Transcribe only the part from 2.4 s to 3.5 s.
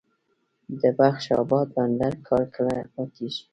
کله ماتیږي؟